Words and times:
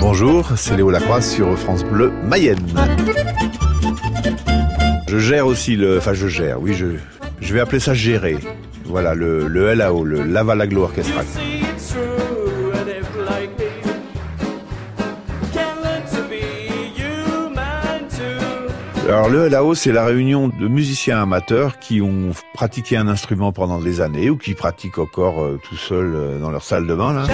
Bonjour, 0.00 0.52
c'est 0.56 0.76
Léo 0.76 0.90
Lacroix 0.90 1.20
sur 1.20 1.58
France 1.58 1.84
Bleu 1.84 2.12
Mayenne. 2.24 2.58
Je 5.08 5.18
gère 5.18 5.46
aussi 5.46 5.76
le... 5.76 5.98
Enfin, 5.98 6.14
je 6.14 6.28
gère, 6.28 6.60
oui, 6.60 6.74
je, 6.74 6.86
je 7.40 7.54
vais 7.54 7.60
appeler 7.60 7.80
ça 7.80 7.94
gérer. 7.94 8.36
Voilà, 8.84 9.14
le, 9.14 9.48
LAO, 9.74 10.04
le 10.04 10.22
Lavalaglo 10.22 10.82
Orchestra. 10.84 11.22
Alors 19.08 19.30
le 19.30 19.48
LAO, 19.48 19.74
c'est 19.74 19.90
la 19.90 20.04
réunion 20.04 20.48
de 20.48 20.68
musiciens 20.68 21.22
amateurs 21.22 21.78
qui 21.78 22.02
ont 22.02 22.30
pratiqué 22.52 22.96
un 22.98 23.08
instrument 23.08 23.52
pendant 23.52 23.80
des 23.80 24.02
années 24.02 24.28
ou 24.28 24.36
qui 24.36 24.52
pratiquent 24.52 24.98
encore 24.98 25.42
euh, 25.42 25.58
tout 25.66 25.76
seuls 25.76 26.14
euh, 26.14 26.38
dans 26.38 26.50
leur 26.50 26.62
salle 26.62 26.86
de 26.86 26.94
bain. 26.94 27.14
Là. 27.14 27.24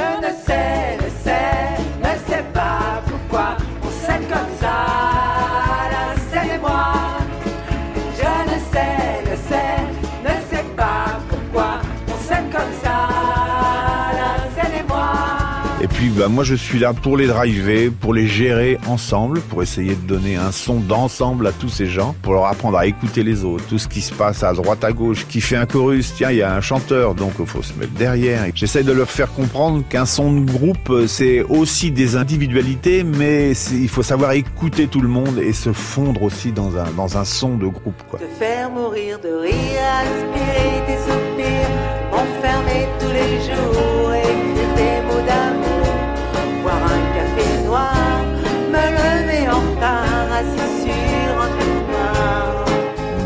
Et 15.84 15.86
puis 15.86 16.08
bah, 16.08 16.28
moi 16.28 16.44
je 16.44 16.54
suis 16.54 16.78
là 16.78 16.94
pour 16.94 17.18
les 17.18 17.26
driver, 17.26 17.90
pour 17.90 18.14
les 18.14 18.26
gérer 18.26 18.78
ensemble, 18.86 19.42
pour 19.42 19.62
essayer 19.62 19.94
de 19.94 20.00
donner 20.00 20.34
un 20.34 20.50
son 20.50 20.80
d'ensemble 20.80 21.46
à 21.46 21.52
tous 21.52 21.68
ces 21.68 21.84
gens, 21.84 22.16
pour 22.22 22.32
leur 22.32 22.46
apprendre 22.46 22.78
à 22.78 22.86
écouter 22.86 23.22
les 23.22 23.44
autres, 23.44 23.66
tout 23.66 23.76
ce 23.76 23.86
qui 23.86 24.00
se 24.00 24.14
passe 24.14 24.42
à 24.42 24.54
droite 24.54 24.82
à 24.82 24.92
gauche, 24.92 25.26
qui 25.28 25.42
fait 25.42 25.56
un 25.56 25.66
chorus, 25.66 26.14
tiens 26.16 26.30
il 26.30 26.38
y 26.38 26.42
a 26.42 26.54
un 26.54 26.62
chanteur 26.62 27.14
donc 27.14 27.32
il 27.38 27.44
faut 27.44 27.62
se 27.62 27.74
mettre 27.74 27.92
derrière. 27.92 28.46
J'essaie 28.54 28.82
de 28.82 28.92
leur 28.92 29.10
faire 29.10 29.30
comprendre 29.30 29.84
qu'un 29.86 30.06
son 30.06 30.32
de 30.32 30.50
groupe 30.50 30.88
euh, 30.88 31.06
c'est 31.06 31.42
aussi 31.42 31.90
des 31.90 32.16
individualités 32.16 33.04
mais 33.04 33.50
il 33.50 33.90
faut 33.90 34.02
savoir 34.02 34.32
écouter 34.32 34.86
tout 34.86 35.02
le 35.02 35.08
monde 35.08 35.38
et 35.38 35.52
se 35.52 35.74
fondre 35.74 36.22
aussi 36.22 36.50
dans 36.50 36.78
un, 36.78 36.90
dans 36.96 37.18
un 37.18 37.26
son 37.26 37.58
de 37.58 37.66
groupe 37.66 38.02
faire 38.38 38.70
mourir 38.70 39.18
de 39.18 39.28
rire, 39.28 39.54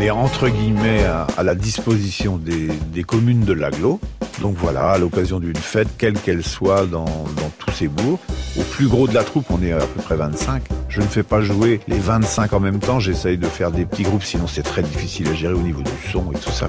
Est 0.01 0.11
entre 0.11 0.49
guillemets 0.49 1.05
à, 1.05 1.43
la 1.43 1.57
disposition 1.57 2.37
des, 2.37 2.69
des 2.93 3.03
communes 3.03 3.41
de 3.41 3.53
l'aglo. 3.53 3.99
Donc 4.41 4.55
voilà, 4.57 4.91
à 4.91 4.99
l'occasion 4.99 5.41
d'une 5.41 5.57
fête, 5.57 5.89
quelle 5.99 6.15
qu'elle 6.15 6.45
soit 6.45 6.87
dans, 6.87 7.05
dans 7.05 7.51
tous 7.59 7.73
ces 7.73 7.89
bourgs. 7.89 8.21
Au 8.57 8.63
plus 8.63 8.87
gros 8.87 9.09
de 9.09 9.15
la 9.15 9.25
troupe, 9.25 9.47
on 9.51 9.61
est 9.61 9.73
à 9.73 9.79
peu 9.79 10.01
près 10.01 10.15
25. 10.15 10.63
Je 10.89 11.01
ne 11.01 11.07
fais 11.07 11.25
pas 11.25 11.41
jouer 11.41 11.81
les 11.89 11.99
25 11.99 12.53
en 12.53 12.61
même 12.61 12.79
temps, 12.79 13.01
j'essaye 13.01 13.39
de 13.39 13.47
faire 13.47 13.73
des 13.73 13.85
petits 13.87 14.05
groupes, 14.05 14.23
sinon 14.23 14.47
c'est 14.47 14.63
très 14.63 14.83
difficile 14.83 15.29
à 15.29 15.35
gérer 15.35 15.55
au 15.55 15.63
niveau 15.63 15.83
du 15.83 15.91
son 16.13 16.31
et 16.31 16.39
tout 16.39 16.51
ça. 16.51 16.69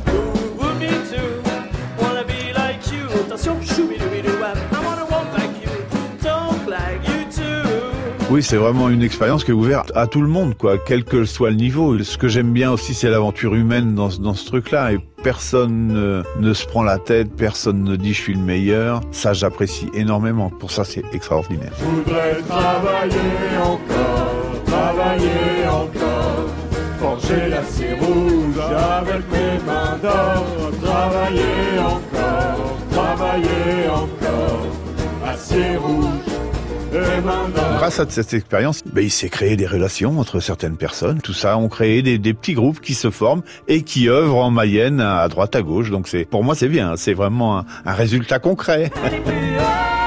Oui, 8.31 8.43
c'est 8.43 8.57
vraiment 8.57 8.89
une 8.89 9.01
expérience 9.01 9.43
qui 9.43 9.49
est 9.49 9.55
ouverte 9.55 9.91
à 9.95 10.05
tout 10.05 10.21
le 10.21 10.27
monde, 10.27 10.55
quoi, 10.55 10.77
quel 10.77 11.03
que 11.03 11.25
soit 11.25 11.49
le 11.49 11.55
niveau. 11.55 11.97
Ce 12.03 12.15
que 12.15 12.27
j'aime 12.27 12.51
bien 12.53 12.71
aussi, 12.71 12.93
c'est 12.93 13.09
l'aventure 13.09 13.55
humaine 13.55 13.95
dans, 13.95 14.11
ce- 14.11 14.45
truc-là. 14.45 14.93
Et 14.93 14.99
personne 15.23 16.23
ne, 16.39 16.53
se 16.53 16.65
prend 16.67 16.83
la 16.83 16.99
tête, 16.99 17.35
personne 17.35 17.83
ne 17.83 17.95
dit 17.95 18.13
je 18.13 18.21
suis 18.21 18.33
le 18.35 18.39
meilleur. 18.41 19.01
Ça, 19.11 19.33
j'apprécie 19.33 19.89
énormément. 19.95 20.51
Pour 20.51 20.69
ça, 20.69 20.83
c'est 20.83 21.03
extraordinaire. 21.11 21.71
Je 21.79 21.85
voudrais 21.85 22.35
travailler 22.47 23.57
encore, 23.63 24.63
travailler 24.65 25.67
encore, 25.67 26.45
forger 26.99 27.49
l'acier 27.49 27.93
rouge 27.99 28.55
travailler 30.81 31.79
encore, 31.79 32.77
travailler 32.91 33.89
encore, 33.89 34.61
acier 35.27 35.77
rouge. 35.77 36.05
Grâce 36.91 37.99
à 37.99 38.05
cette 38.09 38.33
expérience, 38.33 38.83
ben, 38.85 39.03
il 39.03 39.11
s'est 39.11 39.29
créé 39.29 39.55
des 39.55 39.67
relations 39.67 40.19
entre 40.19 40.39
certaines 40.39 40.77
personnes. 40.77 41.21
Tout 41.21 41.33
ça, 41.33 41.57
on 41.57 41.69
créé 41.69 42.01
des, 42.01 42.33
petits 42.33 42.53
groupes 42.53 42.79
qui 42.79 42.93
se 42.93 43.09
forment 43.09 43.41
et 43.67 43.83
qui 43.83 44.09
œuvrent 44.09 44.37
en 44.37 44.51
Mayenne 44.51 44.99
à 44.99 45.27
droite 45.27 45.55
à 45.55 45.61
gauche. 45.61 45.91
Donc 45.91 46.07
c'est, 46.07 46.25
pour 46.25 46.43
moi, 46.43 46.55
c'est 46.55 46.69
bien. 46.69 46.95
C'est 46.95 47.13
vraiment 47.13 47.59
un, 47.85 47.93
résultat 47.93 48.39
concret. 48.39 48.91